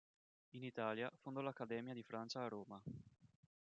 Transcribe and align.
In 0.55 0.63
Italia, 0.63 1.11
fondò 1.19 1.41
l'Accademia 1.41 1.93
di 1.93 2.01
Francia 2.01 2.41
a 2.43 2.47
Roma. 2.47 2.81